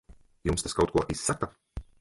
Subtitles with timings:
[0.49, 1.53] Jums tas kaut ko izsaka?